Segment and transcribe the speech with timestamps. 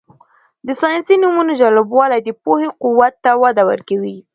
[0.67, 4.17] د ساینسي نومونو جالبوالی د پوهې قوت ته وده ورکوي.